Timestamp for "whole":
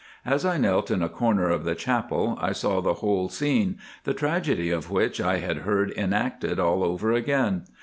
2.95-3.29